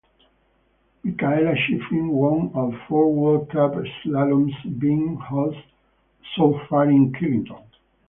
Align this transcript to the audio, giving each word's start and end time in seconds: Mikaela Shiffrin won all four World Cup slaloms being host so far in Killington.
Mikaela 1.05 1.55
Shiffrin 1.55 2.09
won 2.09 2.51
all 2.55 2.75
four 2.89 3.13
World 3.13 3.51
Cup 3.51 3.73
slaloms 4.03 4.55
being 4.79 5.15
host 5.17 5.59
so 6.35 6.59
far 6.67 6.89
in 6.89 7.11
Killington. 7.13 7.61